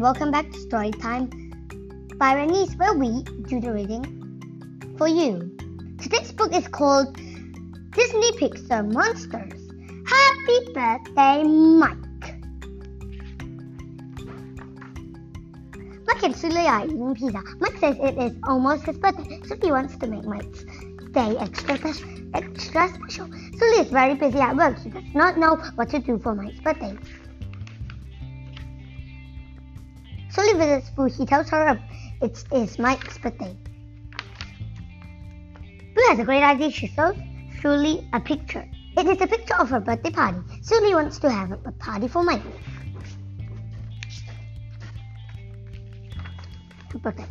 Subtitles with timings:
[0.00, 1.28] and welcome back to Storytime
[2.16, 5.54] by Renice, where we do the reading for you.
[6.00, 7.14] Today's book is called
[7.90, 9.60] Disney Pixar Monsters.
[10.08, 11.98] Happy birthday, Mike!
[16.06, 17.42] Mike and Sully are eating pizza.
[17.58, 20.64] Mike says it is almost his birthday, so he wants to make Mike's
[21.12, 22.08] day extra special.
[22.32, 23.28] Extra special.
[23.58, 24.78] Sully is very busy at work.
[24.78, 26.96] He does not know what to do for Mike's birthday.
[30.60, 31.06] Visits Boo.
[31.06, 31.80] He tells her
[32.20, 33.56] it is Mike's birthday.
[35.94, 36.70] Boo has a great idea.
[36.70, 37.16] She shows
[37.62, 38.68] Sully a picture.
[38.98, 40.38] It is a picture of her birthday party.
[40.60, 42.42] Sully wants to have a party for Mike.
[47.02, 47.24] Birthday.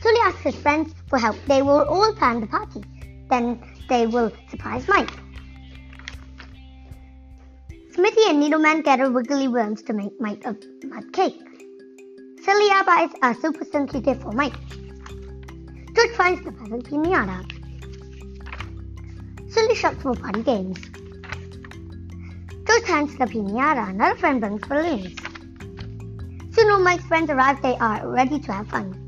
[0.00, 1.36] Sully asks his friends for help.
[1.46, 2.82] They will all plan the party.
[3.30, 5.12] Then they will surprise Mike.
[7.94, 10.56] Smitty and Needleman gather wiggly worms to make Mike a
[10.88, 11.38] mud cake.
[12.44, 13.34] Celia buys a
[14.16, 14.54] for Mike.
[15.94, 17.38] George finds the present pinata.
[19.48, 20.76] Sully shops for party games.
[22.66, 23.90] George hands the pinata.
[23.90, 25.14] Another friend brings balloons.
[26.52, 27.62] Soon all Mike's friends arrive.
[27.62, 28.98] They are ready to have fun.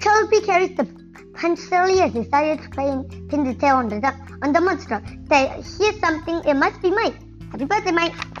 [0.00, 0.86] Charlie carries the
[1.34, 2.90] punch Sully as he started to play
[3.28, 5.02] pin the tail on the on the monster.
[5.24, 5.46] They
[5.78, 6.42] hear something.
[6.44, 7.18] It must be Mike.
[7.50, 8.31] Happy birthday, Mike!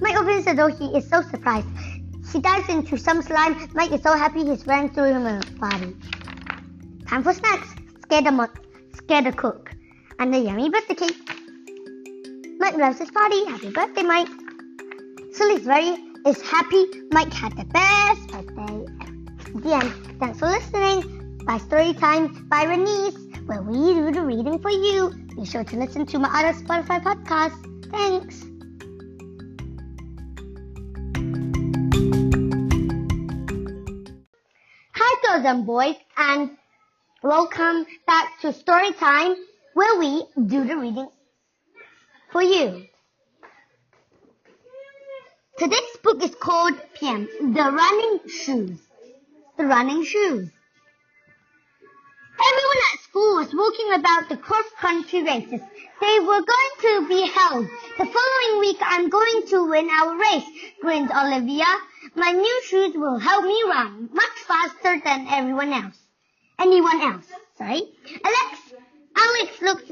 [0.00, 0.70] Mike opens the door.
[0.70, 1.68] He is so surprised.
[2.32, 3.68] He dives into some slime.
[3.74, 5.96] Mike is so happy his threw him a party.
[7.06, 7.68] Time for snacks.
[8.02, 8.48] Scare the mo-
[8.94, 9.70] scare the cook,
[10.18, 11.16] and the yummy birthday cake.
[12.58, 13.44] Mike loves his party.
[13.46, 14.28] Happy birthday, Mike!
[15.32, 16.86] Sully's very is happy.
[17.12, 18.86] Mike had the best birthday.
[19.54, 20.18] The end.
[20.18, 21.38] Thanks for listening.
[21.46, 25.10] By Storytime by Renice, where we do the reading for you.
[25.36, 27.90] Be sure to listen to my other Spotify podcasts.
[27.90, 28.55] Thanks.
[35.44, 36.56] And boys, and
[37.22, 39.34] welcome back to Story Time,
[39.74, 41.10] where we do the reading
[42.32, 42.86] for you.
[45.58, 48.78] Today's book is called PM, The Running Shoes.
[49.58, 50.48] The Running Shoes.
[52.48, 55.60] Everyone at school was walking about the cross-country races.
[56.00, 57.66] They were going to be held.
[57.98, 60.46] The following week I'm going to win our race,
[60.80, 61.66] grinned Olivia.
[62.14, 65.98] My new shoes will help me run much faster than everyone else.
[66.58, 67.26] Anyone else,
[67.58, 67.82] sorry.
[68.24, 68.74] Alex,
[69.16, 69.90] Alex looked,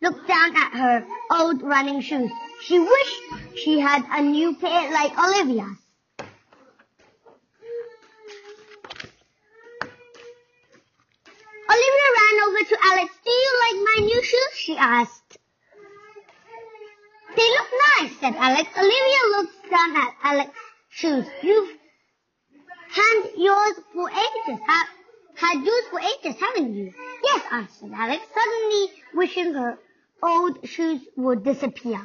[0.00, 2.30] looked down at her old running shoes.
[2.62, 3.22] She wished
[3.56, 5.78] she had a new pair like Olivia's.
[11.70, 13.14] Olivia ran over to Alex.
[13.24, 14.52] Do you like my new shoes?
[14.56, 15.38] she asked.
[17.36, 18.70] They look nice, said Alex.
[18.76, 20.67] Olivia looked down at Alex's
[20.98, 21.26] shoes.
[21.42, 21.70] You've
[22.90, 24.88] had yours for ages, ha-
[25.34, 26.92] had yours for ages, haven't you?
[27.22, 29.78] Yes, answered Alex, suddenly wishing her
[30.22, 32.00] old shoes would disappear.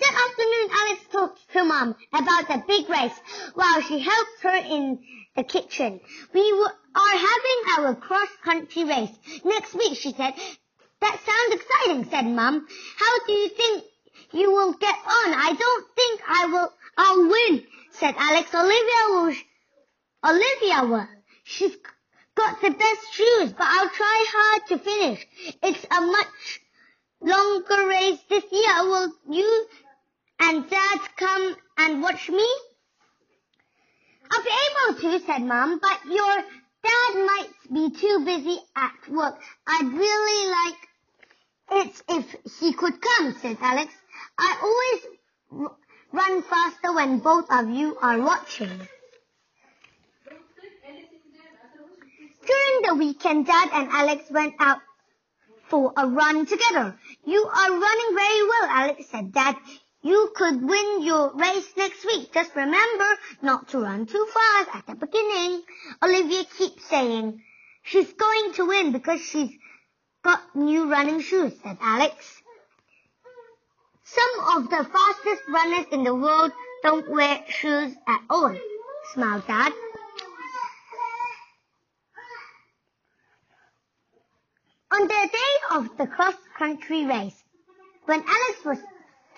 [0.00, 3.20] That afternoon, Alex talked to Mom about the big race
[3.54, 4.98] while she helped her in
[5.36, 6.00] the kitchen.
[6.34, 9.10] We were, are having our cross-country race
[9.44, 10.34] next week, she said.
[11.00, 12.66] That sounds exciting, said Mom.
[12.98, 13.84] How do you think
[14.32, 15.34] you will get on?
[15.34, 18.54] I don't think I will, I'll win, said Alex.
[18.54, 19.34] Olivia will,
[20.24, 21.08] Olivia will.
[21.44, 21.76] She's
[22.34, 25.26] got the best shoes, but I'll try hard to finish.
[25.62, 26.60] It's a much
[27.20, 28.84] longer race this year.
[28.84, 29.66] Will you
[30.40, 32.48] and Dad come and watch me?
[34.32, 36.44] I'll be able to, said Mom, but your
[36.82, 39.40] dad might be too busy at work.
[39.66, 40.88] I'd really like
[41.72, 43.92] it if he could come, said Alex.
[44.38, 45.70] I always
[46.12, 48.88] run faster when both of you are watching.
[52.46, 54.78] During the weekend, Dad and Alex went out
[55.68, 56.98] for a run together.
[57.24, 59.32] You are running very well, Alex said.
[59.32, 59.56] Dad,
[60.02, 62.32] you could win your race next week.
[62.32, 63.06] Just remember
[63.42, 65.62] not to run too fast at the beginning.
[66.02, 67.42] Olivia keeps saying
[67.82, 69.50] she's going to win because she's
[70.24, 72.39] got new running shoes, said Alex.
[74.12, 76.52] Some of the fastest runners in the world
[76.82, 78.56] don't wear shoes at all,
[79.14, 79.72] smiled Dad.
[84.92, 87.40] On the day of the cross-country race,
[88.06, 88.78] when Alex was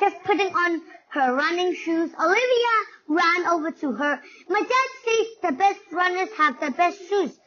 [0.01, 0.81] just putting on
[1.11, 2.75] her running shoes, Olivia
[3.09, 4.21] ran over to her.
[4.49, 7.39] My dad says the best runners have the best shoes,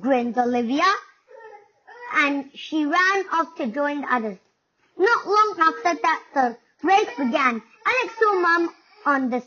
[0.00, 0.90] grinned Olivia.
[2.14, 4.38] and she ran off to join the others.
[4.98, 7.62] Not long after that, the race began.
[7.86, 8.74] Alex saw Mum
[9.06, 9.42] on the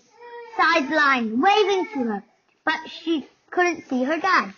[0.55, 2.23] sideline waving to her,
[2.63, 4.53] but she couldn't see her dad.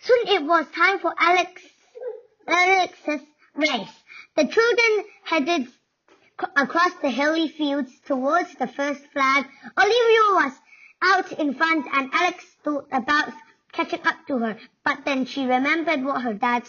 [0.00, 1.62] Soon it was time for Alex,
[2.46, 3.20] Alex's
[3.54, 4.02] race.
[4.36, 5.68] The children headed
[6.56, 9.44] across the hilly fields towards the first flag.
[9.76, 10.52] Olivia was
[11.02, 13.32] out in front and Alex thought about
[13.72, 16.64] catching up to her, but then she remembered what her dad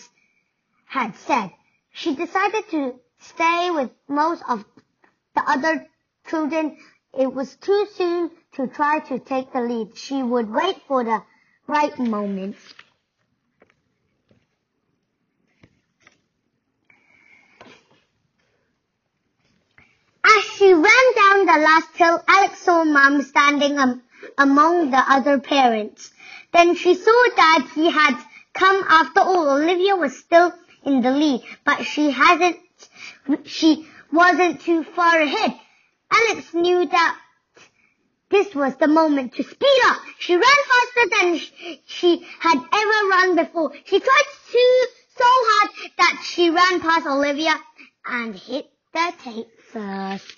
[0.90, 1.52] had said.
[1.92, 4.66] She decided to stay with most of
[5.36, 5.88] the other
[6.28, 6.78] children.
[7.18, 9.96] It was too soon to try to take the lead.
[9.96, 11.22] She would wait for the
[11.68, 12.56] right moment.
[20.26, 24.02] As she ran down the last hill, Alex saw Mom standing um,
[24.40, 26.12] among the other parents.
[26.52, 28.18] Then she saw that he had
[28.54, 29.52] come after all.
[29.52, 30.52] Olivia was still
[30.86, 32.58] in the lead, but she hasn't,
[33.46, 35.54] she wasn't too far ahead.
[36.12, 37.20] Alex knew that
[38.30, 40.02] this was the moment to speed up.
[40.20, 41.40] She ran faster than
[41.86, 43.72] she had ever run before.
[43.86, 44.88] She tried to,
[45.18, 47.56] so hard that she ran past Olivia
[48.06, 50.36] and hit the tape first.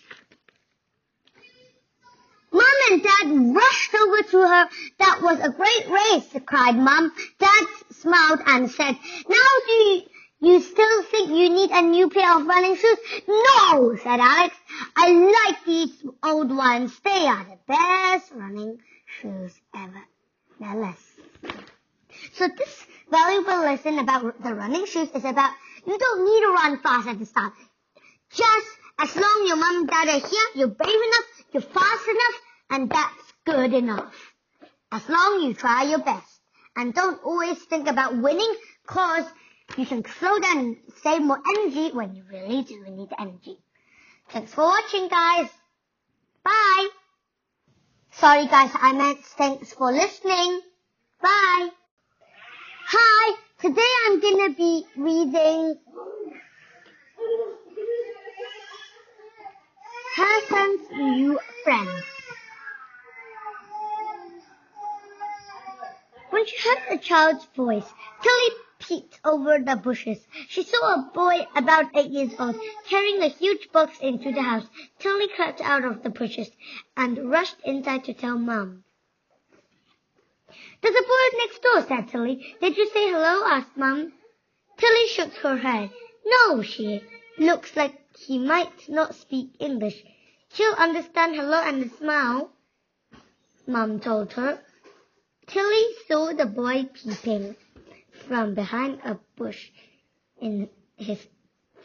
[2.53, 4.69] Mom and Dad rushed over to her.
[4.99, 7.13] That was a great race, cried Mom.
[7.39, 8.97] Dad smiled and said,
[9.29, 9.73] Now do
[10.41, 12.97] you, still think you need a new pair of running shoes?
[13.27, 14.55] No, said Alex.
[14.95, 16.99] I like these old ones.
[17.03, 20.01] They are the best running shoes ever.
[20.59, 21.01] Now let's.
[22.33, 25.51] So this valuable lesson about the running shoes is about
[25.85, 27.53] you don't need to run fast at the start.
[28.31, 28.67] Just
[28.99, 32.89] as long your mom and dad are here, you're brave enough, you're fast enough, and
[32.89, 34.33] that's good enough.
[34.91, 36.39] As long you try your best.
[36.75, 38.53] And don't always think about winning,
[38.85, 39.25] cause
[39.77, 43.57] you can slow down and save more energy when you really do need energy.
[44.29, 45.50] Thanks for watching, guys.
[46.44, 46.89] Bye.
[48.12, 50.62] Sorry, guys, I meant thanks for listening.
[51.21, 51.69] Bye.
[52.88, 55.77] Hi, today I'm gonna be reading
[60.15, 62.03] Hassan's new friend.
[66.31, 67.88] When she heard the child's voice,
[68.21, 70.17] Tilly peeked over the bushes.
[70.49, 74.65] She saw a boy about eight years old carrying a huge box into the house.
[74.99, 76.49] Tilly crept out of the bushes
[76.97, 78.83] and rushed inside to tell Mom.
[80.81, 82.55] There's a boy next door, said Tilly.
[82.59, 83.45] Did you say hello?
[83.45, 84.13] asked Mom.
[84.77, 85.91] Tilly shook her head.
[86.25, 87.01] No, she
[87.37, 90.03] looks like he might not speak English.
[90.53, 92.51] He'll understand hello and smile,
[93.67, 94.59] Mom told her.
[95.47, 97.55] Tilly saw the boy peeping
[98.31, 99.71] from behind a bush
[100.39, 101.19] in his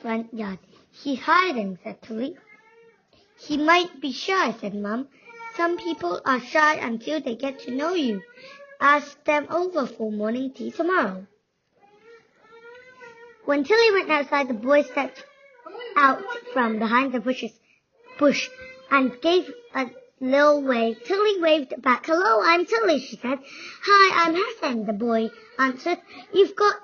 [0.00, 0.60] front yard.
[0.92, 2.36] He's hiding, said Tilly.
[3.36, 5.08] He might be shy, said Mom.
[5.56, 8.22] Some people are shy until they get to know you.
[8.80, 11.26] Ask them over for morning tea tomorrow.
[13.44, 15.24] When Tilly went outside, the boy stepped
[15.96, 16.22] out
[16.52, 17.58] from behind the bushes,
[18.20, 18.48] bush
[18.92, 19.90] and gave a
[20.20, 21.02] little wave.
[21.04, 22.06] Tilly waved back.
[22.06, 23.38] Hello, I'm Tilly, she said.
[23.82, 25.98] Hi, I'm Hassan, the boy answered.
[26.32, 26.74] You've got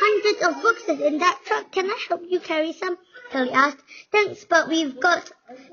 [0.00, 1.70] hundreds of boxes in that truck.
[1.70, 2.98] Can I help you carry some?
[3.30, 3.78] Tilly asked.
[4.10, 5.30] Thanks, but we've got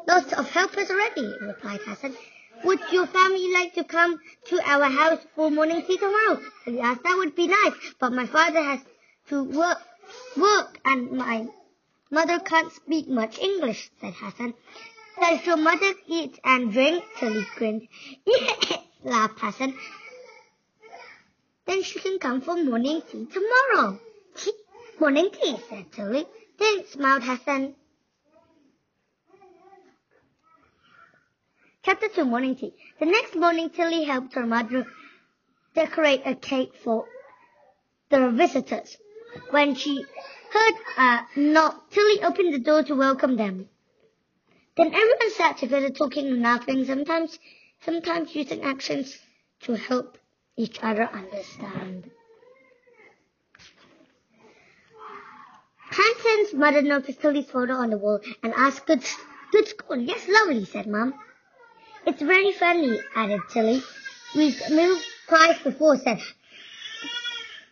[0.08, 2.16] lots of helpers already, replied Hassan.
[2.64, 6.42] Would your family like to come to our house for morning tea tomorrow?
[6.66, 7.04] Tilly asked.
[7.04, 8.82] That would be nice, but my father has
[9.30, 9.80] to work,
[10.38, 11.48] work, and my
[12.12, 14.54] mother can't speak much English, said Hassan.
[15.20, 17.04] Does your mother eat and drink?
[17.18, 17.88] till Tilly grinned.
[19.04, 19.74] laughed Hassan.
[21.66, 24.00] Then she can come for morning tea tomorrow.
[24.36, 24.54] Tea?
[25.00, 26.26] Morning tea, said Tilly.
[26.58, 27.76] Then smiled Hassan.
[31.84, 32.74] Chapter 2 Morning Tea.
[33.00, 34.86] The next morning, Tilly helped her mother
[35.74, 37.06] decorate a cake for
[38.10, 38.98] the visitors.
[39.52, 40.06] When she
[40.52, 43.70] heard uh, a knock, Tilly opened the door to welcome them.
[44.80, 47.38] Then everyone sat together talking and laughing, sometimes,
[47.82, 49.20] sometimes using actions
[49.64, 50.18] to help
[50.56, 52.10] each other understand.
[55.92, 59.04] Hanson's mother noticed Tilly's photo on the wall and asked, good,
[59.52, 59.98] good school.
[59.98, 61.14] Yes, lovely, said Mom.
[62.08, 63.84] It's very friendly, added Tilly.
[64.34, 66.22] We've moved twice before, said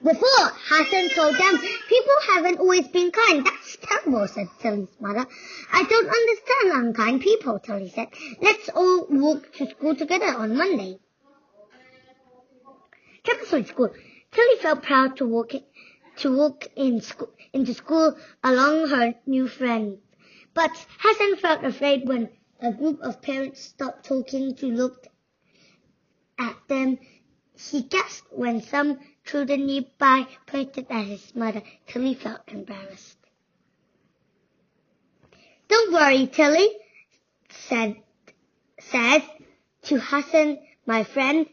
[0.04, 3.46] before, Hassan told them, people haven't always been kind.
[3.46, 5.26] That's terrible, said Tilly's mother.
[5.74, 8.10] I don't understand unkind people, Tilly said.
[8.42, 11.00] Let's all walk to school together on Monday.
[13.50, 13.94] 3 School.
[14.32, 15.54] Tilly felt proud to walk,
[16.18, 19.98] to walk in school, into school along her new friend.
[20.54, 25.08] But Hassan felt afraid when a group of parents stopped talking to look
[26.38, 27.00] at them.
[27.58, 31.62] He guessed when some children nearby pointed at his mother.
[31.86, 33.18] Tilly felt embarrassed.
[35.68, 36.70] Don't worry, Tilly,
[37.50, 37.98] said,
[38.80, 39.24] said
[39.84, 41.46] to Hassan, my friend.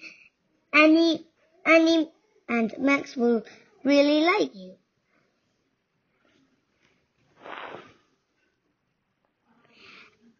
[0.73, 1.27] Annie,
[1.67, 2.11] Annie
[2.49, 3.43] and Max will
[3.85, 4.75] really like you.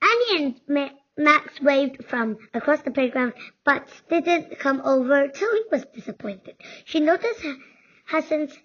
[0.03, 0.95] Annie and Max
[1.63, 5.29] waved from across the playground, but didn't come over.
[5.29, 6.57] Tilly was disappointed.
[6.85, 7.45] She noticed
[8.07, 8.59] Hassan's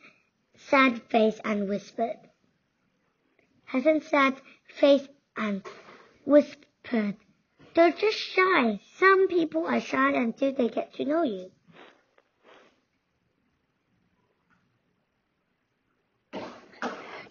[0.58, 2.18] sad face and whispered.
[3.66, 5.62] Hassan's sad face and
[6.26, 7.18] whispered,
[7.76, 8.80] They're just shy.
[8.98, 11.52] Some people are shy until they get to know you.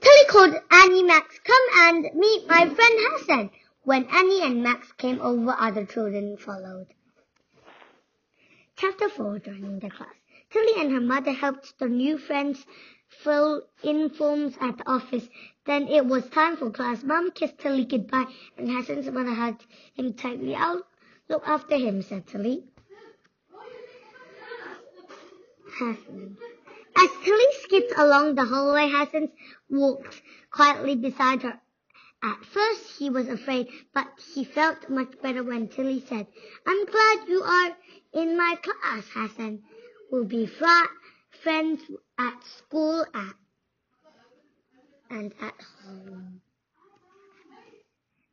[0.01, 3.51] Tilly called Annie Max, come and meet my friend Hassan.
[3.89, 6.89] When Annie and Max came over, other children followed.
[8.77, 10.15] Chapter 4 Joining the class.
[10.51, 12.67] Tilly and her mother helped the new friends
[13.09, 15.27] fill in forms at the office.
[15.65, 17.03] Then it was time for class.
[17.03, 18.27] Mom kissed Tilly goodbye
[18.59, 19.65] and Hassan's mother hugged
[19.95, 20.55] him tightly.
[20.55, 20.83] I'll
[21.31, 22.65] look after him, said Tilly.
[25.79, 26.37] Hassan.
[26.95, 29.31] As Tilly skipped along the hallway, Hassan
[29.71, 31.59] walked quietly beside her.
[32.23, 36.27] At first he was afraid, but he felt much better when Tilly said,
[36.67, 37.77] I'm glad you are
[38.13, 39.63] in my class, Hassan.
[40.11, 40.65] We'll be fr-
[41.43, 41.81] friends
[42.19, 43.35] at school at,
[45.11, 46.41] and at home.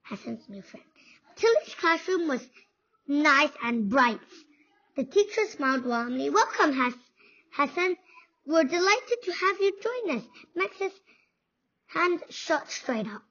[0.03, 0.85] Hassan's new friend.
[1.35, 2.47] Tilly's classroom was
[3.07, 4.19] nice and bright.
[4.95, 6.29] The teacher smiled warmly.
[6.29, 6.93] Welcome,
[7.51, 7.97] Hassan.
[8.47, 10.23] We're delighted to have you join us.
[10.55, 10.93] Max's
[11.87, 13.25] hand shot straight up.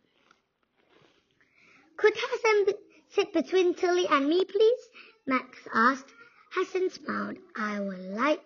[1.96, 2.74] Could Hassan
[3.10, 4.88] sit between Tilly and me, please?
[5.26, 6.12] Max asked.
[6.52, 7.36] Hassan smiled.
[7.56, 8.42] I will like,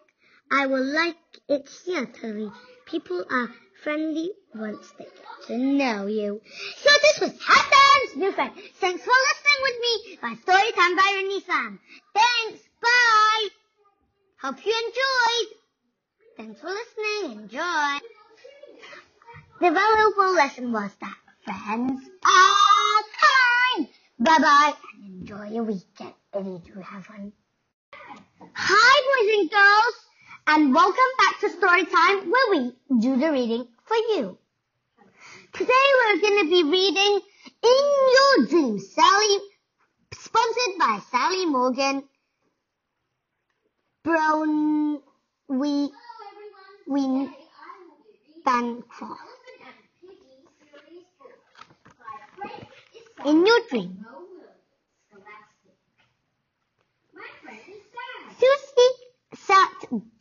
[0.51, 1.17] I will like
[1.49, 2.51] it here, Tilly.
[2.87, 3.49] People are
[3.83, 6.41] friendly once they get to know you.
[6.77, 8.53] So this was Hassan's new friend.
[8.81, 11.81] Thanks for listening with me by Storytime by Sam.
[12.15, 12.61] Thanks.
[12.83, 13.49] Bye.
[14.41, 15.57] Hope you enjoyed.
[16.37, 17.43] Thanks for listening.
[17.43, 17.99] Enjoy.
[19.61, 22.78] The valuable lesson was that friends are.
[24.21, 24.73] Bye bye
[25.07, 27.33] enjoy your weekend if you do have one.
[28.53, 29.95] Hi boys and girls
[30.49, 34.37] and welcome back to Story Time where we do the reading for you.
[35.53, 37.21] Today we're going to be reading
[37.63, 37.85] In
[38.17, 39.37] Your Dreams, Sally,
[40.13, 42.03] sponsored by Sally Morgan
[44.03, 45.01] Brown
[45.47, 45.91] We
[46.89, 47.31] We
[48.45, 49.38] Bancroft.
[53.25, 54.05] In your dream.
[58.39, 58.95] Susie
[59.35, 59.71] sat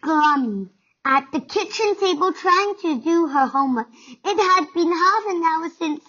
[0.02, 0.70] glummy
[1.06, 3.88] at the kitchen table trying to do her homework.
[4.24, 6.04] It had been half an hour since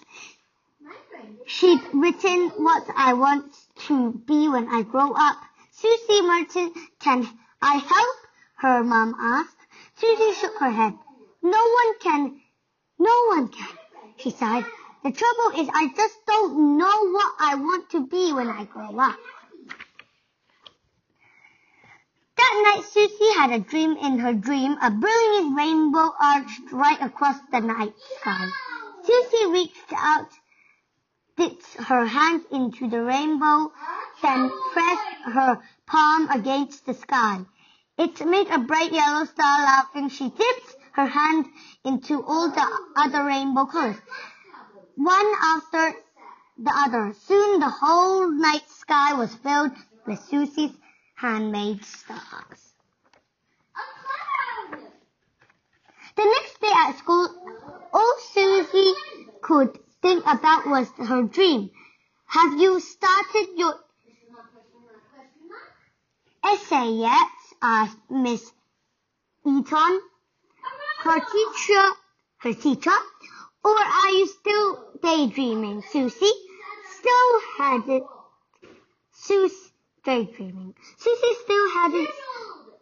[1.45, 3.53] she'd written what I want
[3.87, 5.37] to be when I grow up.
[5.71, 7.27] Susie Martin, can
[7.61, 8.17] I help?
[8.55, 9.55] Her mom asked.
[9.95, 10.93] Susie shook her head.
[11.41, 12.41] No one can,
[12.97, 13.67] no one can,
[14.17, 14.65] she sighed.
[15.01, 18.99] The trouble is I just don't know what I want to be when I grow
[18.99, 19.17] up.
[22.35, 24.75] That night Susie had a dream in her dream.
[24.81, 28.49] A brilliant rainbow arched right across the night sky.
[29.03, 30.27] Susie reached out,
[31.37, 33.71] dipped her hand into the rainbow,
[34.21, 37.45] then pressed her palm against the sky.
[37.97, 40.09] It made a bright yellow star laughing.
[40.09, 41.45] She dipped her hand
[41.85, 43.95] into all the other rainbow colors
[44.99, 45.93] one after
[46.57, 47.13] the other.
[47.25, 49.71] Soon the whole night sky was filled
[50.05, 50.75] with Susie's
[51.15, 52.73] handmade stars.
[56.17, 57.29] The next day at school,
[57.93, 58.93] all Susie
[59.41, 61.69] could think about was her dream.
[62.25, 63.75] Have you started your
[66.43, 67.27] essay yet?
[67.61, 68.51] asked Miss
[69.45, 70.01] Eaton.
[70.99, 71.89] Her teacher,
[72.39, 72.97] her teacher,
[73.63, 76.33] or are you still daydreaming, Susie?
[76.97, 78.03] Still hadn't.
[79.11, 79.71] Susie
[80.03, 80.73] daydreaming.
[80.97, 82.09] Susie still hadn't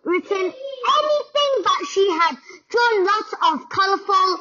[0.03, 2.38] written anything, but she had
[2.69, 4.39] drawn lots of colorful,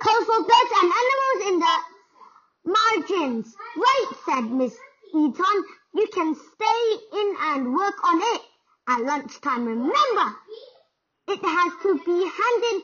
[0.00, 1.76] colorful birds and animals in the
[2.64, 3.56] margins.
[3.76, 4.76] Right, said Miss
[5.14, 5.64] Eaton.
[5.94, 8.42] You can stay in and work on it
[8.88, 9.66] at lunchtime.
[9.66, 10.36] Remember,
[11.28, 12.82] It has to be handed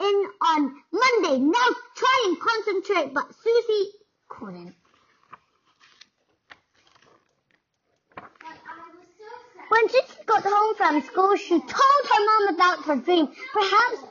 [0.00, 1.38] in on Monday.
[1.38, 3.90] Now try and concentrate, but Susie
[4.28, 4.74] couldn't.
[9.68, 13.28] When Susie got home from school, she told her mom about her dream.
[13.52, 14.04] Perhaps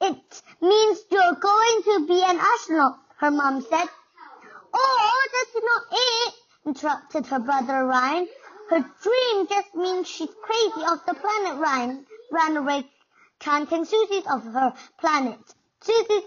[0.00, 3.88] it means you're going to be an astronaut, her mom said.
[4.72, 6.34] Oh, that's not it,
[6.66, 8.26] interrupted her brother Ryan.
[8.70, 12.84] Her dream just means she's crazy off the planet Ryan ran away
[13.44, 15.38] counting Susie's of her planet.
[15.82, 16.24] Susie's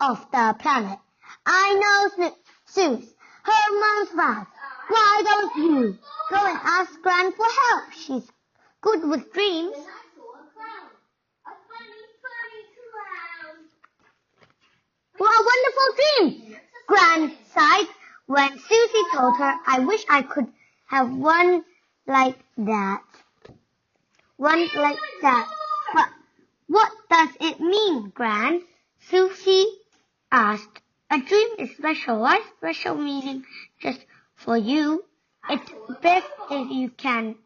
[0.00, 0.98] of the planet.
[1.46, 2.30] I know
[2.66, 3.14] Susie.
[3.44, 4.46] Her mom's right.
[4.88, 5.98] Why don't you
[6.30, 7.92] go and ask Gran for help?
[7.92, 8.28] She's
[8.80, 9.76] good with dreams.
[15.16, 16.56] What a wonderful dream!
[16.86, 17.88] Gran sighed
[18.26, 20.46] when Susie told her, I wish I could
[20.86, 21.64] have one
[22.06, 23.02] like that.
[24.36, 25.48] One like that.
[26.68, 28.62] What does it mean, Gran?
[29.00, 29.66] Susie
[30.30, 30.82] asked.
[31.10, 32.20] A dream is special.
[32.20, 33.44] Why special meaning
[33.80, 34.04] just
[34.36, 35.04] for you?
[35.48, 35.72] It's
[36.02, 37.36] best if you can,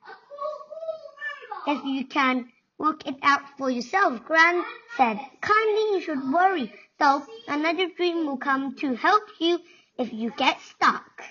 [1.68, 4.64] if you can work it out for yourself, Gran
[4.96, 5.20] said.
[5.40, 9.60] Kindly, you should worry, though another dream will come to help you
[9.98, 11.22] if you get stuck.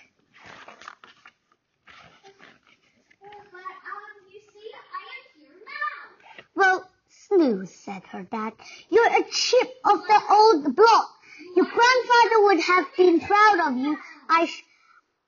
[7.32, 8.52] Snooze, said her dad,
[8.90, 11.10] you're a chip of the old block.
[11.56, 13.98] Your grandfather would have been proud of you.
[14.30, 14.50] I,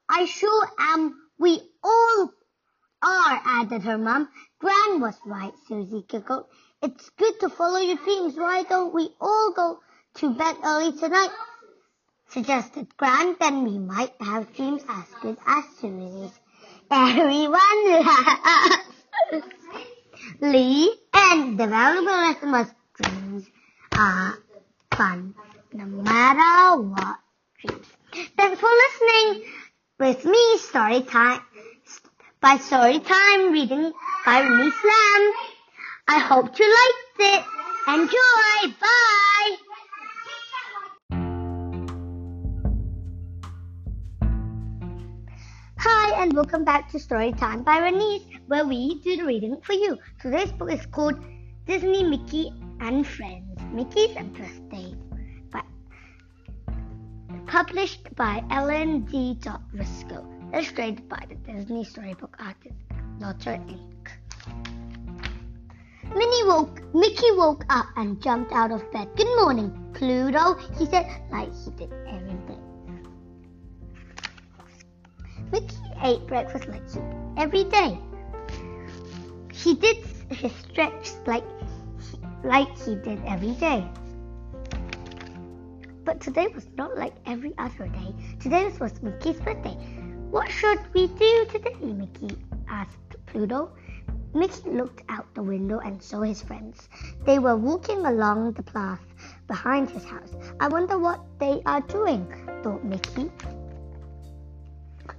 [0.10, 1.20] I sure am.
[1.40, 2.30] We all
[3.02, 4.28] are, added her mum.
[4.60, 6.46] Gran was right, Susie giggled.
[6.82, 8.36] It's good to follow your dreams.
[8.36, 9.80] Why don't we all go
[10.16, 11.32] to bed early tonight?
[12.30, 13.38] Suggested Gran.
[13.40, 16.32] Then we might have dreams as good as Susie's.
[16.92, 17.60] Everyone
[20.42, 22.67] Lee and the valuable was
[23.02, 23.45] dreams
[23.98, 24.38] are
[24.91, 25.36] fun
[25.74, 27.17] no matter what.
[27.60, 27.88] Dreams.
[28.38, 29.45] Thanks for listening
[30.00, 31.41] with me, story time
[32.41, 33.93] by story time reading
[34.26, 35.32] by Renee Slam.
[36.08, 37.62] I hope you liked it.
[46.34, 50.00] And welcome back to Storytime by Renise, where we do the reading for you.
[50.19, 51.24] Today's book is called
[51.67, 54.96] Disney Mickey and Friends, Mickey's Birthday,
[55.52, 55.62] by,
[57.46, 59.38] published by Ellen D.
[59.76, 62.82] Risco, illustrated by the Disney Storybook artist
[63.19, 64.08] Loter Inc.
[66.15, 69.08] Minnie woke, Mickey woke up and jumped out of bed.
[69.15, 72.58] Good morning, Pluto, he said, like he did every day.
[75.52, 77.04] Mickey ate breakfast like soup
[77.38, 77.98] every day.
[79.52, 79.98] He did
[80.30, 81.46] his stretch like
[82.44, 83.88] like he did every day.
[86.04, 88.13] But today was not like every other day.
[88.42, 89.78] Today was Mickey's birthday.
[90.32, 91.76] What should we do today?
[91.80, 92.36] Mickey
[92.68, 93.72] asked Pluto.
[94.34, 96.89] Mickey looked out the window and saw his friends.
[97.24, 99.00] They were walking along the path
[99.48, 100.34] behind his house.
[100.60, 102.28] I wonder what they are doing,
[102.63, 103.32] thought Mickey.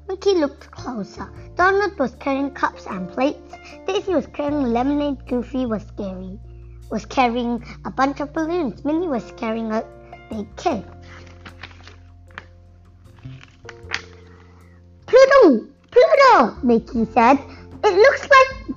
[0.09, 1.31] Mickey looked closer.
[1.57, 3.55] Donald was carrying cups and plates.
[3.87, 5.27] Daisy was carrying lemonade.
[5.27, 6.39] Goofy was scary.
[6.91, 8.85] Was carrying a bunch of balloons.
[8.85, 9.85] Minnie was carrying a
[10.31, 10.85] big cake.
[15.07, 15.67] Pluto!
[15.91, 16.57] Pluto!
[16.63, 17.39] Mickey said.
[17.83, 18.77] It looks like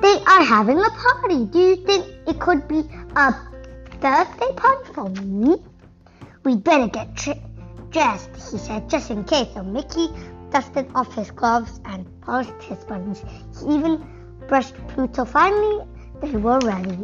[0.00, 1.46] they are having a party.
[1.46, 2.80] Do you think it could be
[3.16, 3.34] a
[4.00, 5.56] birthday party for me?
[6.44, 7.14] We'd better get
[7.90, 9.48] dressed, he said, just in case.
[9.54, 10.08] So Mickey
[10.54, 13.24] dusted off his gloves and polished his buttons.
[13.58, 14.06] He even
[14.46, 15.24] brushed Pluto.
[15.24, 15.84] Finally,
[16.22, 16.96] they were ready.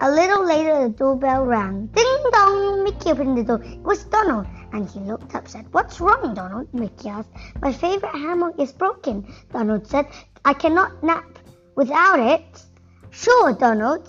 [0.00, 1.86] A little later, the doorbell rang.
[1.88, 2.84] Ding dong!
[2.84, 3.62] Mickey opened the door.
[3.62, 5.66] It was Donald, and he looked upset.
[5.72, 6.72] What's wrong, Donald?
[6.72, 7.28] Mickey asked.
[7.60, 10.06] My favorite hammock is broken, Donald said.
[10.46, 11.38] I cannot nap
[11.76, 12.64] without it.
[13.10, 14.08] Sure, Donald.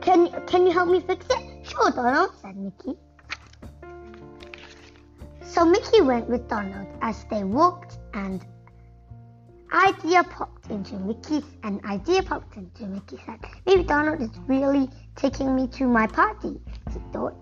[0.00, 1.66] Can, can you help me fix it?
[1.66, 2.96] Sure, Donald, said Mickey.
[5.50, 8.44] So Mickey went with Donald as they walked and
[9.72, 13.40] idea popped into Mickey's an idea popped into Mickey's head.
[13.66, 16.60] Maybe Donald is really taking me to my party,
[16.92, 17.34] he thought.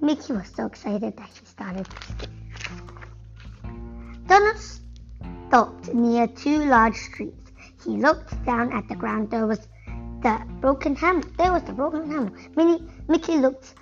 [0.00, 2.30] Mickey was so excited that he started to skip.
[4.28, 4.58] Donald
[5.48, 7.34] stopped near two large trees.
[7.84, 9.30] He looked down at the ground.
[9.30, 9.66] There was
[10.22, 11.22] the broken hammer.
[11.36, 12.32] There was the broken hammer.
[13.08, 13.74] Mickey looked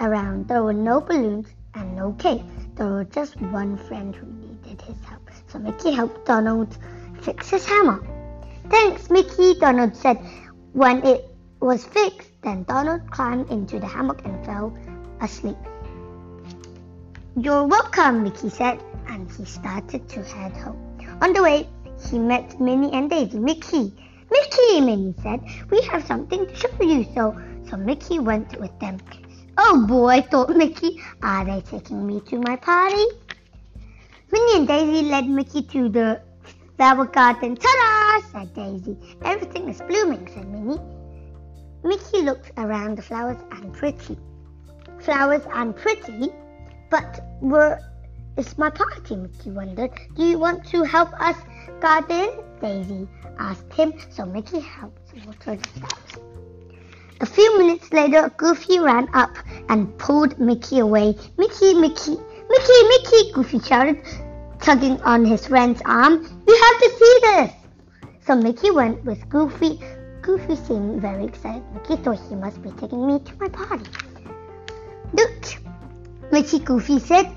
[0.00, 0.46] around.
[0.46, 2.42] There were no balloons and no cake.
[2.76, 5.30] There was just one friend who needed his help.
[5.48, 6.76] So Mickey helped Donald
[7.22, 8.06] fix his hammer.
[8.68, 10.18] Thanks, Mickey, Donald said.
[10.74, 14.76] When it was fixed, then Donald climbed into the hammock and fell
[15.22, 15.56] asleep.
[17.34, 20.76] You're welcome, Mickey said, and he started to head home.
[21.22, 21.66] On the way,
[22.10, 23.38] he met Minnie and Daisy.
[23.38, 23.90] Mickey,
[24.30, 27.06] Mickey, Minnie said, we have something to show you.
[27.14, 28.98] So, so Mickey went with them.
[29.58, 33.04] Oh boy, thought Mickey, are they taking me to my party?
[34.30, 36.20] Minnie and Daisy led Mickey to the
[36.76, 37.56] flower garden.
[37.56, 38.98] Ta-da, said Daisy.
[39.24, 40.80] Everything is blooming, said Minnie.
[41.82, 44.18] Mickey looked around the flowers and pretty.
[45.00, 46.28] Flowers and pretty?
[46.90, 47.80] But where
[48.36, 49.16] is my party?
[49.16, 49.90] Mickey wondered.
[50.16, 51.36] Do you want to help us
[51.80, 52.30] garden?
[52.60, 53.94] Daisy asked him.
[54.10, 56.35] So Mickey helped water the flowers.
[57.20, 59.36] A few minutes later, Goofy ran up
[59.70, 61.16] and pulled Mickey away.
[61.38, 62.16] Mickey, Mickey,
[62.50, 64.02] Mickey, Mickey, Goofy shouted,
[64.60, 66.12] tugging on his friend's arm.
[66.46, 67.52] You have to see this!
[68.26, 69.80] So Mickey went with Goofy.
[70.20, 71.62] Goofy seemed very excited.
[71.72, 73.90] Mickey thought he must be taking me to my party.
[75.14, 75.56] Look,
[76.30, 77.34] Mickey Goofy said,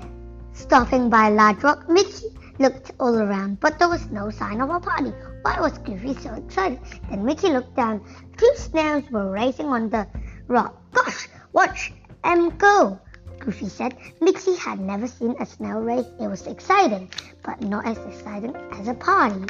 [0.52, 1.88] stopping by a large rock.
[1.88, 2.26] Mickey
[2.58, 5.14] looked all around, but there was no sign of a party.
[5.42, 6.78] Why was Goofy so excited?
[7.08, 8.04] Then Mickey looked down.
[8.36, 10.06] Two snails were racing on the
[10.48, 10.76] rock.
[10.92, 12.98] Gosh, watch them go,
[13.38, 13.96] Goofy said.
[14.20, 16.06] Mickey had never seen a snail race.
[16.20, 17.10] It was exciting,
[17.42, 19.46] but not as exciting as a party.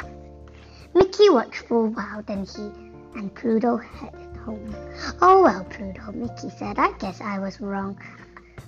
[0.93, 2.71] Mickey watched for a while, then he
[3.19, 4.75] and Pluto headed home.
[5.21, 6.79] Oh well, Pluto, Mickey said.
[6.79, 7.99] I guess I was wrong.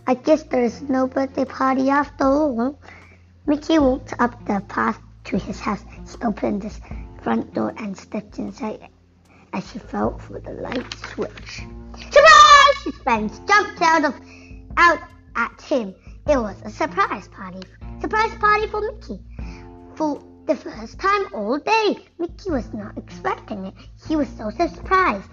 [0.08, 2.78] I guess there's no birthday party after all.
[3.46, 5.84] Mickey walked up the path to his house.
[6.06, 6.80] He opened his
[7.24, 8.90] front door and stepped inside
[9.54, 11.62] as she felt for the light switch.
[12.12, 12.84] Surprise!
[12.84, 14.16] His friends jumped out of
[14.78, 15.00] out
[15.36, 15.96] at him.
[16.28, 17.62] It was a surprise party.
[18.02, 19.20] Surprise party for Mickey.
[19.96, 21.98] For the first time all day.
[22.20, 23.74] Mickey was not expecting it.
[24.08, 25.30] He was so surprised.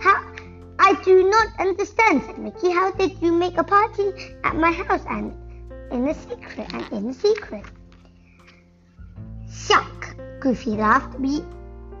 [0.00, 0.34] How
[0.78, 2.70] I do not understand, said Mickey.
[2.70, 4.12] How did you make a party
[4.44, 5.32] at my house and
[5.92, 7.64] in the secret and in secret?
[9.50, 10.03] Shuck,
[10.44, 11.18] Goofy laughed.
[11.18, 11.42] We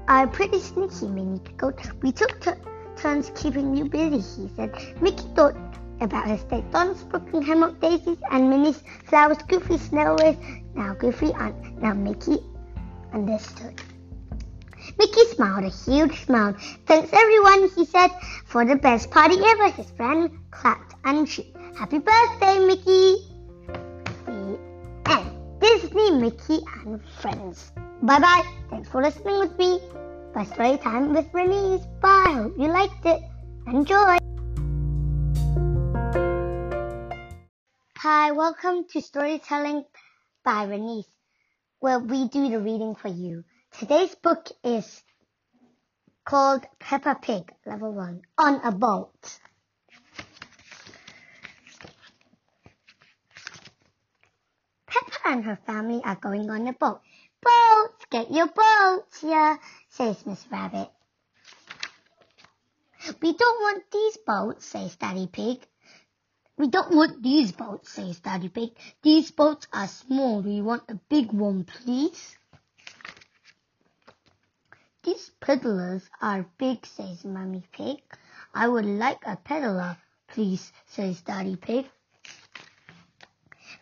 [0.06, 1.80] are pretty sneaky, Minnie giggled.
[2.02, 2.50] We took t-
[2.94, 4.70] turns keeping you busy, he said.
[5.00, 5.56] Mickey thought
[6.02, 6.62] about his day.
[6.70, 10.36] Don's broken hammock daisies and Minnie's flowers, Goofy snail race.
[10.74, 12.36] Now Goofy and now Mickey
[13.14, 13.80] understood.
[14.98, 16.54] Mickey smiled a huge smile.
[16.84, 18.10] Thanks everyone, he said,
[18.44, 19.70] for the best party ever.
[19.70, 21.46] His friend clapped and cheered.
[21.78, 23.33] Happy birthday, Mickey!
[25.64, 27.72] Disney, Mickey and Friends.
[28.02, 28.42] Bye bye.
[28.68, 29.80] Thanks for listening with me.
[30.34, 31.86] By story time with Renise.
[32.02, 32.32] Bye.
[32.34, 33.22] Hope you liked it.
[33.68, 34.18] Enjoy.
[37.96, 39.86] Hi, welcome to Storytelling
[40.44, 41.08] by Renise,
[41.80, 43.42] where we do the reading for you.
[43.78, 45.02] Today's book is
[46.26, 49.38] called Peppa Pig, Level 1, on a boat.
[54.86, 57.00] Peppa and her family are going on a boat.
[57.42, 59.58] Boats, get your boats here,
[59.88, 60.90] says Miss Rabbit.
[63.20, 65.58] We don't want these boats, says Daddy Pig.
[66.56, 68.70] We don't want these boats, says Daddy Pig.
[69.02, 70.40] These boats are small.
[70.40, 72.36] We want a big one, please.
[75.02, 77.98] These peddlers are big, says Mummy Pig.
[78.54, 81.86] I would like a peddler, please, says Daddy Pig.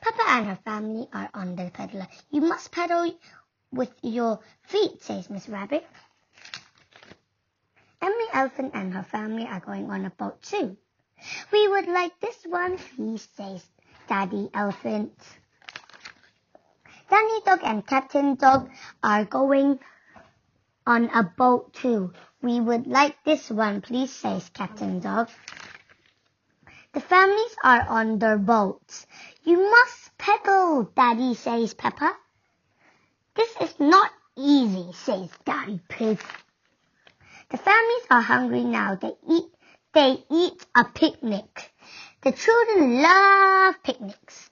[0.03, 2.09] Peppa and her family are on the peddler.
[2.31, 3.15] You must pedal
[3.71, 5.87] with your feet, says Miss Rabbit.
[8.03, 10.77] Emily Elephant and her family are going on a boat too.
[11.53, 13.65] We would like this one, please, says
[14.09, 15.15] Daddy Elephant.
[17.09, 18.71] Danny Dog and Captain Dog
[19.05, 19.79] are going
[20.85, 22.13] on a boat too.
[22.43, 25.31] We would like this one, please, says Captain Dog.
[26.93, 29.07] The families are on their boats.
[29.45, 32.17] You must pedal, Daddy, says Peppa.
[33.35, 36.21] This is not easy, says Daddy Pig.
[37.51, 38.95] The families are hungry now.
[38.95, 39.45] They eat,
[39.95, 41.73] they eat a picnic.
[42.21, 44.51] The children love picnics.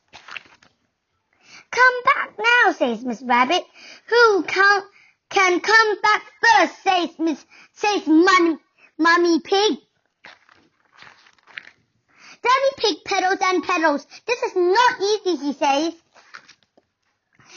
[1.71, 3.63] Come back now, says Miss Rabbit.
[4.07, 4.83] Who can,
[5.29, 8.59] can come back first, says Miss, says Mummy,
[8.99, 9.79] Mummy Pig.
[12.43, 14.07] Daddy Pig pedals and pedals.
[14.27, 15.95] This is not easy, he says.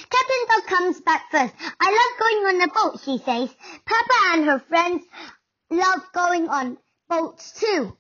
[0.10, 1.54] Captain Dog comes back first.
[1.80, 3.56] I love going on a boat, she says.
[3.86, 5.04] Peppa and her friends
[5.70, 6.78] love going on
[7.10, 7.96] boats too.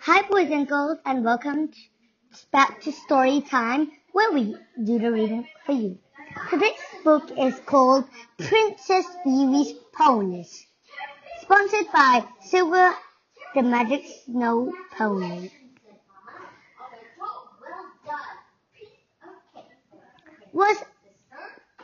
[0.00, 1.70] Hi boys and girls and welcome
[2.52, 5.98] back to story time where we do the reading for you.
[6.50, 6.72] Today's
[7.04, 8.04] book is called
[8.38, 10.66] Princess Evie's Ponies,
[11.50, 12.94] sponsored by Silver
[13.56, 15.50] the Magic Snow Pony.
[20.52, 20.76] Was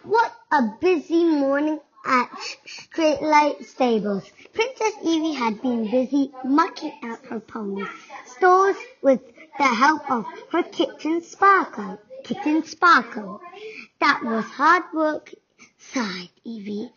[0.05, 2.31] what a busy morning at
[2.65, 4.31] Starlight Stables.
[4.55, 7.89] Princess Evie had been busy mucking out her ponies'
[8.37, 9.21] stalls with
[9.59, 11.99] the help of her kitten Sparkle.
[12.23, 13.41] Kitten Sparkle.
[13.99, 15.35] That was hard work,
[15.79, 16.93] sighed Evie.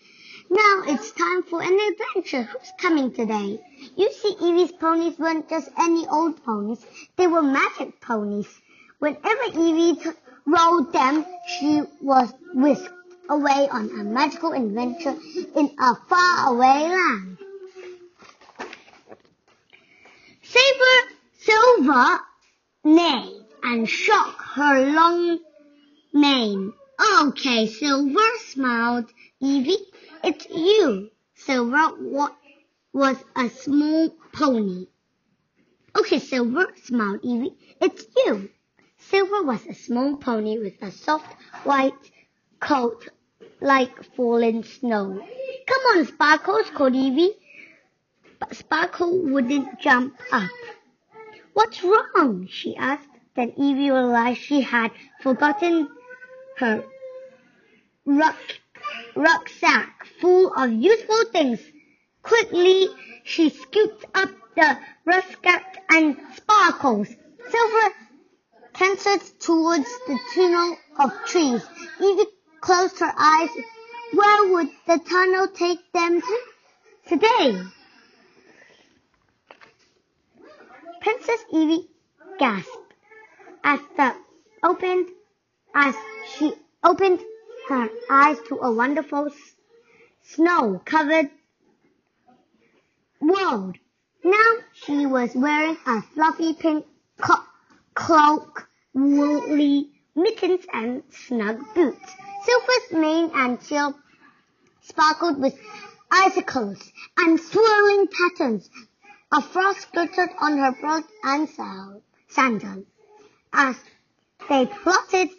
[0.51, 2.41] Now it's time for an adventure.
[2.41, 3.59] Who's coming today?
[3.95, 6.83] You see, Evie's ponies weren't just any old ponies.
[7.17, 8.47] They were magic ponies.
[8.97, 9.99] Whenever Evie
[10.47, 12.89] rode them, she was whisked
[13.29, 15.15] away on a magical adventure
[15.55, 17.37] in a faraway land.
[20.41, 22.19] Saber Silver
[22.83, 25.37] neighed and shook her long
[26.11, 26.73] mane.
[27.21, 29.05] Okay, Silver smiled
[29.39, 29.88] Evie.
[30.23, 31.11] It's you.
[31.35, 32.35] Silver what
[32.91, 34.87] was a small pony.
[35.97, 37.55] Okay, Silver smiled Evie.
[37.81, 38.49] It's you.
[38.97, 42.11] Silver was a small pony with a soft white
[42.59, 43.07] coat
[43.61, 45.25] like fallen snow.
[45.67, 47.35] Come on, Sparkles, called Evie.
[48.39, 50.49] But Sparkle wouldn't jump up.
[51.53, 52.47] What's wrong?
[52.49, 53.07] she asked.
[53.35, 55.89] Then Evie realized she had forgotten
[56.57, 56.83] her
[58.05, 58.35] ruck,
[59.15, 61.59] rucksack full of useful things.
[62.21, 62.87] Quickly,
[63.23, 67.07] she scooped up the rucksack and Sparkles.
[67.49, 67.95] Silver
[68.73, 71.65] cantered towards the tunnel of trees.
[72.01, 72.27] Evie
[72.61, 73.49] closed her eyes.
[74.13, 76.39] Where would the tunnel take them to
[77.07, 77.61] today?
[81.01, 81.89] Princess Evie
[82.37, 82.93] gasped
[83.63, 84.15] as the
[84.63, 85.07] opened
[85.73, 85.95] as
[86.33, 86.53] she
[86.83, 87.19] opened
[87.69, 89.29] her eyes to a wonderful
[90.35, 91.29] snow-covered
[93.19, 93.77] world.
[94.23, 96.85] Now she was wearing a fluffy pink
[97.95, 102.15] cloak, woolly mittens, and snug boots.
[102.43, 103.97] Silver's mane and tail
[104.81, 105.57] sparkled with
[106.11, 108.69] icicles and swirling patterns.
[109.31, 111.49] A frost glittered on her front and
[112.27, 112.83] sandal.
[113.53, 113.75] As
[114.47, 115.29] they plodded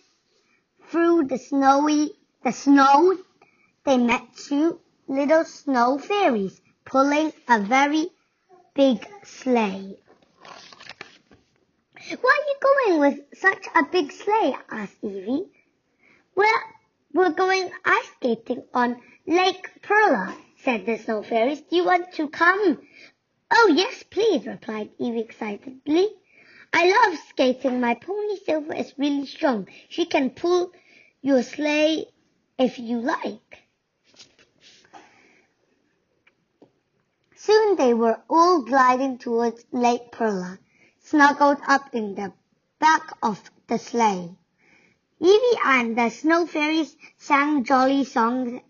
[0.89, 3.19] through the snowy the snow,
[3.83, 8.11] they met two little snow fairies pulling a very
[8.75, 9.97] big sleigh.
[12.09, 14.55] Where are you going with such a big sleigh?
[14.71, 15.47] asked Evie.
[16.35, 16.61] Well,
[17.15, 21.63] we're going ice skating on Lake Perla, said the snow fairies.
[21.63, 22.87] Do you want to come?
[23.51, 26.09] Oh, yes, please, replied Evie excitedly.
[26.73, 27.81] I love skating.
[27.81, 29.69] My pony Silver is really strong.
[29.89, 30.71] She can pull
[31.23, 32.05] your sleigh
[32.59, 33.63] if you like.
[37.43, 40.59] Soon they were all gliding towards Lake Perla,
[40.99, 42.35] snuggled up in the
[42.79, 44.37] back of the sleigh.
[45.19, 48.61] Evie and the snow fairies sang jolly songs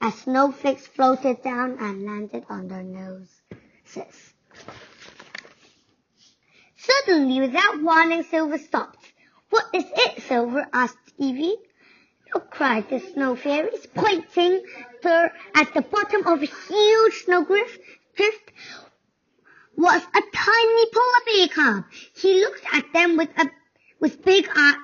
[0.00, 4.32] as snowflakes floated down and landed on their noses.
[6.76, 9.12] Suddenly, without warning, Silver stopped.
[9.50, 10.66] What is it, Silver?
[10.72, 11.56] asked Evie.
[12.32, 14.64] Look, cried the snow fairies, pointing
[15.02, 17.80] her at the bottom of a huge snowdrift
[18.14, 18.52] drift
[19.76, 21.84] was a tiny polar bear cub.
[22.14, 23.50] He looked at them with a
[24.00, 24.76] with big eyes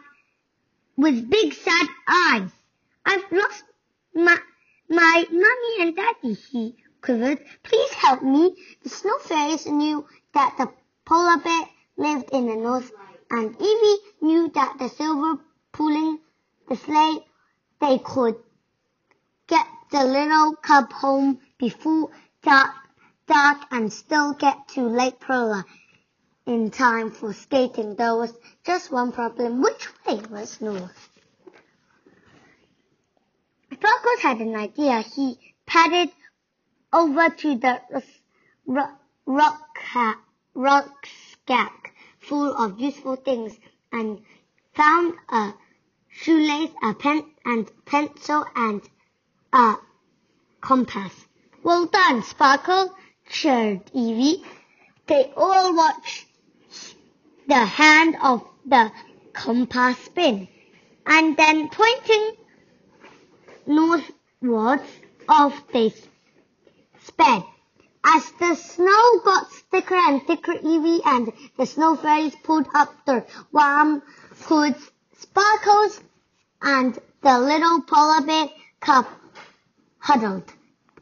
[1.00, 2.50] with big sad eyes.
[3.06, 3.64] I've lost
[4.14, 4.36] my,
[4.90, 7.42] my mommy and daddy, he quivered.
[7.62, 8.54] Please help me.
[8.82, 10.70] The snow fairies knew that the
[11.06, 11.64] polar bear
[11.96, 12.92] lived in the north,
[13.30, 16.18] and Evie knew that the silver pulling
[16.68, 17.24] the sleigh,
[17.80, 18.36] they could
[19.46, 22.10] get the little cub home before
[22.42, 22.74] dark,
[23.30, 25.64] dark and still get to Lake Perla
[26.46, 27.94] in time for skating.
[27.94, 28.34] There was
[28.66, 29.62] just one problem.
[29.62, 31.08] Which way was north?
[33.72, 35.02] Sparkles had an idea.
[35.02, 36.10] He padded
[36.92, 38.02] over to the
[38.66, 39.78] rock,
[40.54, 43.56] rucksack full of useful things
[43.92, 44.20] and
[44.74, 45.52] found a
[46.08, 48.82] shoelace, a pen and pencil and
[49.52, 49.76] a
[50.60, 51.14] compass.
[51.62, 52.92] Well done, Sparkle,
[53.30, 54.44] cheered Evie.
[55.06, 56.26] They all watched
[57.46, 58.92] the hand of the
[59.32, 60.48] compass spin,
[61.06, 62.36] and then pointing
[63.66, 64.82] northwards
[65.28, 65.94] off they
[67.04, 67.42] sped.
[68.04, 73.26] As the snow got thicker and thicker, Evie and the snow fairies pulled up their
[73.52, 74.02] warm
[74.46, 76.00] hoods, sparkles,
[76.62, 78.48] and the little polar bear
[78.80, 79.06] cub
[79.98, 80.52] huddled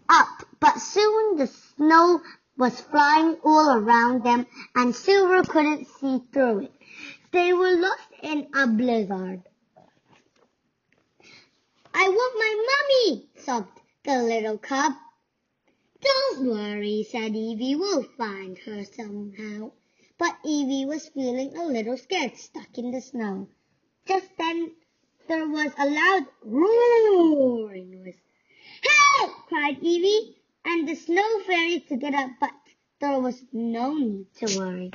[0.08, 1.46] up, but soon the
[1.78, 2.20] snow
[2.56, 6.72] was flying all around them and Silver couldn't see through it.
[7.30, 9.42] They were lost in a blizzard.
[11.94, 14.92] I want my mummy, sobbed the little cub.
[16.00, 17.76] Don't worry, said Evie.
[17.76, 19.72] We'll find her somehow.
[20.18, 23.48] But Evie was feeling a little scared, stuck in the snow.
[24.06, 24.72] Just then
[25.28, 28.14] there was a loud roaring noise.
[28.82, 29.32] Help!
[29.48, 30.38] cried Evie,
[30.68, 32.50] and the snow fairy took it up, but
[33.00, 34.90] there was no need to worry.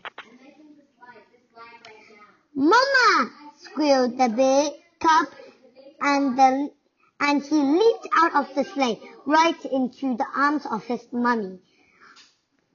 [2.53, 3.31] Mama!
[3.57, 5.27] squealed the big cub,
[6.01, 6.69] and the
[7.19, 11.59] and he leaped out of the sleigh right into the arms of his mummy.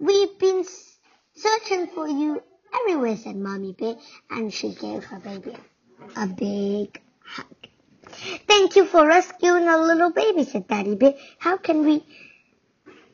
[0.00, 0.64] We've been
[1.34, 2.42] searching for you
[2.80, 3.96] everywhere, said Mummy Bear,
[4.30, 5.54] and she gave her baby
[6.16, 7.46] a big hug.
[8.46, 11.14] Thank you for rescuing a little baby, said Daddy Bear.
[11.38, 12.02] How can we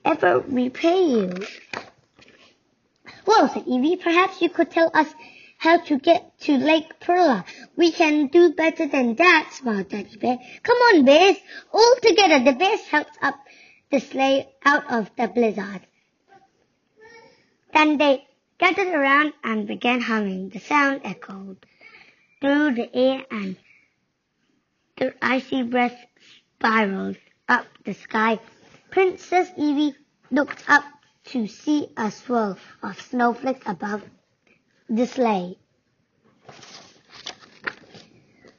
[0.05, 1.33] ever repay you?
[3.27, 5.13] Well, said Evie, perhaps you could tell us
[5.57, 7.45] how to get to Lake Perla.
[7.77, 10.39] We can do better than that, smiled Daddy Bear.
[10.63, 11.37] Come on, bears.
[11.73, 13.37] All together, the bears helped up
[13.91, 15.81] the sleigh out of the blizzard.
[17.73, 18.27] Then they
[18.59, 20.51] gathered around and began humming.
[20.51, 21.65] The sound echoed
[22.41, 23.57] through the air and
[24.97, 25.97] their icy breath
[26.59, 27.17] spiraled
[27.49, 28.39] up the sky.
[28.95, 29.97] Princess Evie
[30.31, 30.85] looked up
[31.25, 34.05] to see a swirl of snowflakes above
[34.89, 35.59] the sleigh.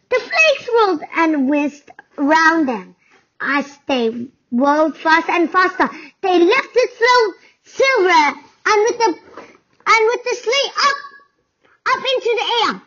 [0.10, 2.98] The flakes rolled and whisked round them.
[3.40, 9.18] As they whirled faster and faster, they left the slow silver and with the
[9.88, 10.98] and with the sleigh up
[11.94, 12.82] up into the air.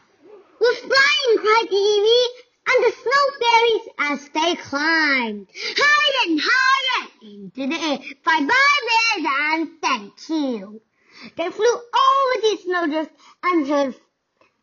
[0.60, 7.66] We're flying, cried Evie, and the snow fairies as they climbed higher and higher into
[7.66, 7.98] the air.
[8.24, 10.80] Bye bye, bears, and thank you.
[11.36, 13.94] They flew over the snowdrifts and heard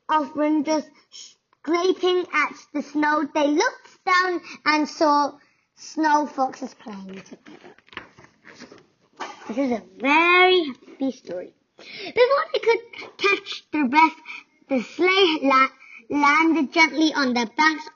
[0.09, 3.27] of rangers scraping at the snow.
[3.33, 5.33] They looked down and saw
[5.75, 7.75] snow foxes playing together.
[9.47, 11.53] This is a very happy story.
[11.77, 14.15] Before they could catch their breath,
[14.69, 15.67] the sleigh la-
[16.09, 17.89] landed gently on the banks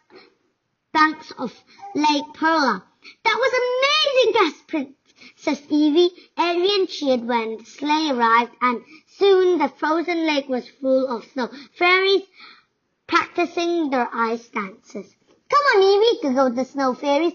[0.91, 1.54] banks of
[1.95, 2.84] Lake Perla.
[3.24, 5.00] That was amazing, gasped
[5.36, 6.12] says Evie.
[6.38, 11.50] Adrian cheered when the sleigh arrived, and soon the frozen lake was full of snow.
[11.78, 12.24] Fairies
[13.08, 15.15] practicing their ice dances.
[15.50, 17.34] Come on, Evie, giggled the snow fairies.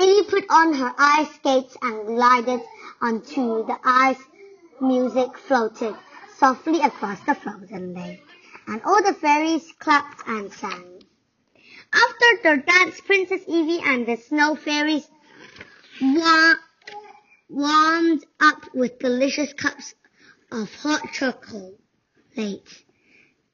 [0.00, 2.60] Evie put on her ice skates and glided
[3.00, 4.22] onto the ice.
[4.80, 5.94] Music floated
[6.36, 8.24] softly across the frozen lake,
[8.66, 11.02] and all the fairies clapped and sang.
[11.92, 15.06] After their dance, Princess Evie and the snow fairies
[17.48, 19.94] warmed up with delicious cups
[20.50, 21.78] of hot chocolate.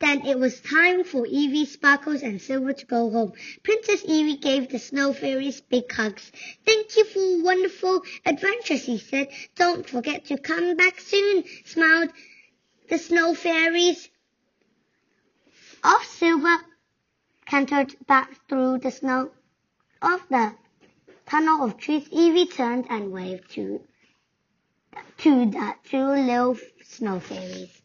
[0.00, 3.32] Then it was time for Evie, Sparkles, and Silver to go home.
[3.64, 6.30] Princess Evie gave the snow fairies big hugs.
[6.64, 9.26] Thank you for wonderful adventure, she said.
[9.56, 12.10] Don't forget to come back soon, smiled
[12.88, 14.08] the snow fairies.
[15.88, 16.58] Off Silver
[17.46, 19.30] cantered back through the snow
[20.02, 20.54] of the
[21.24, 23.80] tunnel of trees, Evie turned and waved to,
[25.16, 27.80] to the two little snow fairies.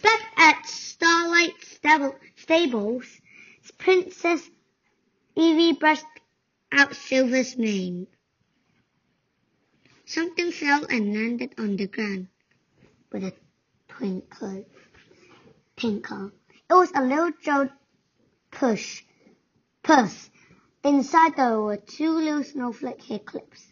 [0.00, 1.62] Back at Starlight
[2.36, 3.20] Stables,
[3.76, 4.48] Princess
[5.34, 6.06] Evie brushed
[6.72, 8.06] out Silver's mane.
[10.06, 12.28] Something fell and landed on the ground
[13.12, 13.34] with a
[13.88, 14.64] twinkle.
[15.76, 16.32] Tinkle.
[16.68, 17.68] It was a little Joe
[18.50, 19.02] push,
[19.82, 20.30] purse
[20.86, 23.66] Inside there were two little snowflake hair clips.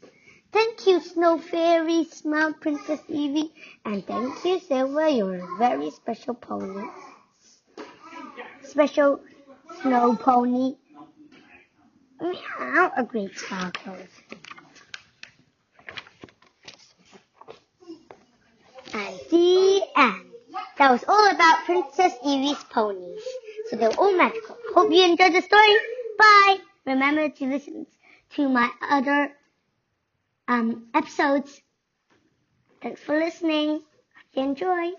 [0.50, 3.52] Thank you, Snow Fairy, smiled Princess Evie.
[3.85, 6.88] And thank you, Silver, you're a very special pony.
[8.64, 9.20] Special
[9.80, 10.74] snow pony.
[12.20, 14.09] Meow, agreed Sparkles.
[18.92, 20.24] And the end.
[20.79, 23.22] That was all about Princess Evie's ponies.
[23.70, 24.57] So they were all magical.
[24.75, 25.75] Hope you enjoyed the story.
[26.18, 26.59] Bye!
[26.87, 27.87] remember to listen
[28.35, 29.33] to my other
[30.49, 31.61] um, episodes.
[32.83, 33.70] Thanks for listening.
[33.70, 33.83] Hope
[34.35, 34.93] you enjoy.